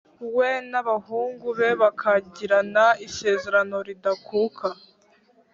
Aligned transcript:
We 0.35 0.49
n’abahungu 0.71 1.47
be 1.57 1.69
bakagirana 1.81 2.85
isezerano 3.07 3.77
ridakuka 3.87 4.67